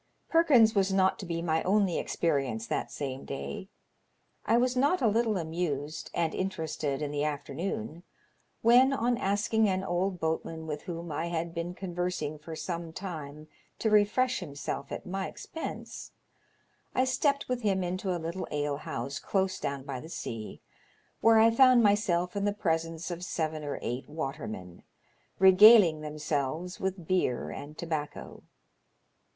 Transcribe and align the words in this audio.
Perkins 0.29 0.73
was 0.73 0.91
not 0.91 1.19
to 1.19 1.27
be 1.27 1.43
my 1.43 1.61
only 1.61 1.99
experience 1.99 2.65
that 2.65 2.91
same 2.91 3.23
day. 3.23 3.69
I 4.47 4.57
was 4.57 4.75
not 4.75 4.99
a 4.99 5.07
little 5.07 5.37
amused 5.37 6.09
and 6.15 6.33
interested 6.33 7.03
in 7.03 7.11
the 7.11 7.23
afternoon 7.23 8.01
when, 8.63 8.93
on 8.93 9.15
asking 9.19 9.69
an 9.69 9.83
old 9.83 10.19
boatman 10.19 10.65
with 10.65 10.81
whom 10.81 11.11
I 11.11 11.27
had 11.27 11.53
been 11.53 11.75
conve^rsing 11.75 12.41
for 12.41 12.55
some 12.55 12.91
time 12.91 13.47
to 13.77 13.91
refresh 13.91 14.39
himself 14.39 14.91
at 14.91 15.05
my 15.05 15.27
expense, 15.27 16.13
I 16.95 17.03
stepped 17.05 17.47
with 17.47 17.61
him 17.61 17.83
into 17.83 18.09
a 18.11 18.17
little 18.17 18.47
alehouse 18.49 19.19
close 19.19 19.59
down 19.59 19.83
by 19.83 19.99
the 19.99 20.09
sea, 20.09 20.61
where 21.19 21.37
I 21.37 21.51
found 21.51 21.83
myself 21.83 22.35
in 22.35 22.45
the 22.45 22.53
presence 22.53 23.11
ot 23.11 23.21
seven 23.21 23.63
or 23.63 23.77
eight 23.83 24.09
watermen, 24.09 24.81
regaling 25.37 26.01
themselves 26.01 26.79
with 26.79 27.05
beer 27.07 27.51
and 27.51 27.77
tobacco. 27.77 28.41